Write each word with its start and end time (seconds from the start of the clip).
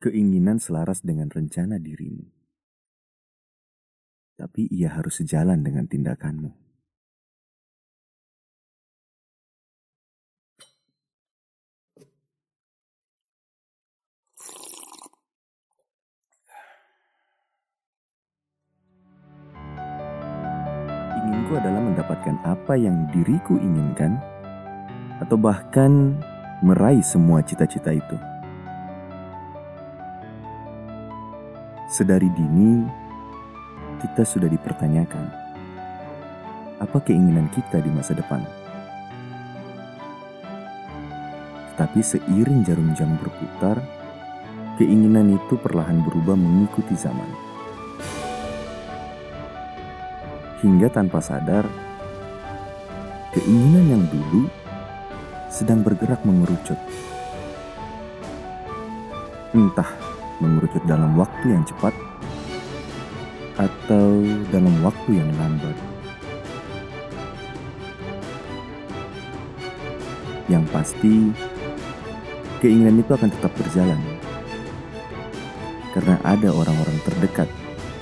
Keinginan 0.00 0.56
selaras 0.56 1.04
dengan 1.04 1.28
rencana 1.28 1.76
dirimu. 1.76 2.24
Tapi 4.40 4.64
ia 4.72 4.88
harus 4.96 5.20
sejalan 5.20 5.60
dengan 5.60 5.84
tindakanmu. 5.84 6.48
Inginku 21.20 21.52
adalah 21.60 21.84
mendapatkan 21.84 22.40
apa 22.48 22.72
yang 22.72 23.04
diriku 23.12 23.60
inginkan, 23.60 24.16
atau 25.20 25.36
bahkan 25.36 26.16
meraih 26.64 27.04
semua 27.04 27.44
cita-cita 27.44 27.92
itu. 27.92 28.29
Sedari 31.90 32.30
dini, 32.30 32.86
kita 33.98 34.22
sudah 34.22 34.46
dipertanyakan, 34.46 35.26
apa 36.78 36.98
keinginan 37.02 37.50
kita 37.50 37.82
di 37.82 37.90
masa 37.90 38.14
depan? 38.14 38.46
Tetapi 41.74 41.98
seiring 41.98 42.62
jarum 42.62 42.94
jam 42.94 43.18
berputar, 43.18 43.82
keinginan 44.78 45.34
itu 45.34 45.58
perlahan 45.58 45.98
berubah 46.06 46.38
mengikuti 46.38 46.94
zaman. 46.94 47.26
Hingga 50.62 50.94
tanpa 50.94 51.18
sadar, 51.18 51.66
keinginan 53.34 53.98
yang 53.98 54.04
dulu 54.06 54.46
sedang 55.50 55.82
bergerak 55.82 56.22
mengerucut. 56.22 56.78
Entah 59.50 60.19
mengerucut 60.40 60.82
dalam 60.88 61.14
waktu 61.14 61.52
yang 61.52 61.64
cepat 61.68 61.92
atau 63.60 64.24
dalam 64.48 64.72
waktu 64.80 65.20
yang 65.20 65.30
lambat. 65.36 65.76
Yang 70.48 70.64
pasti, 70.74 71.14
keinginan 72.58 73.04
itu 73.04 73.12
akan 73.12 73.30
tetap 73.30 73.52
berjalan. 73.54 74.00
Karena 75.94 76.16
ada 76.26 76.48
orang-orang 76.50 76.98
terdekat 77.04 77.46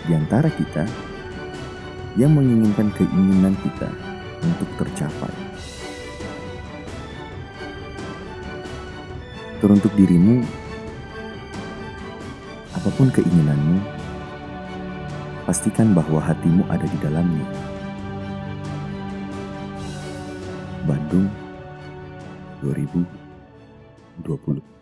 di 0.06 0.16
antara 0.16 0.48
kita 0.48 0.86
yang 2.16 2.33
menginginkan 2.33 2.89
keinginan 2.97 3.53
kita 3.61 3.91
untuk 4.41 4.69
tercapai. 4.81 5.34
Teruntuk 9.59 9.91
dirimu, 9.98 10.47
apa 12.79 12.95
pun 12.95 13.11
keinginanmu, 13.11 13.83
pastikan 15.51 15.98
bahwa 15.98 16.23
hatimu 16.23 16.62
ada 16.71 16.87
di 16.87 16.95
dalamnya. 17.03 17.43
Bandung 20.87 21.27
2020 22.62 24.78